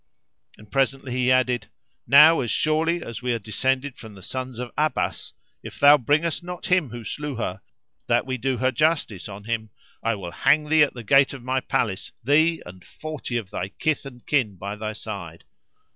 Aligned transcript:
And 0.57 0.71
presently 0.71 1.11
he 1.11 1.31
added," 1.31 1.67
Now, 2.07 2.39
as 2.39 2.49
surely 2.49 3.03
as 3.03 3.21
we 3.21 3.33
are 3.33 3.37
descended 3.37 3.99
from 3.99 4.15
the 4.15 4.23
Sons 4.23 4.57
of 4.57 4.71
Abbas, 4.75 5.31
[FN#355] 5.31 5.33
if 5.61 5.79
thou 5.79 5.95
bring 5.99 6.25
us 6.25 6.41
not 6.41 6.65
him 6.65 6.89
who 6.89 7.03
slew 7.03 7.35
her, 7.35 7.61
that 8.07 8.25
we 8.25 8.39
do 8.39 8.57
her 8.57 8.71
justice 8.71 9.29
on 9.29 9.43
him, 9.43 9.69
I 10.01 10.15
will 10.15 10.31
hang 10.31 10.69
thee 10.69 10.81
at 10.81 10.95
the 10.95 11.03
gate 11.03 11.33
of 11.33 11.43
my 11.43 11.59
palace, 11.59 12.11
thee 12.23 12.63
and 12.65 12.83
forty 12.83 13.37
of 13.37 13.51
thy 13.51 13.69
kith 13.69 14.07
and 14.07 14.25
kin 14.25 14.55
by 14.55 14.75
thy 14.75 14.93
side." 14.93 15.43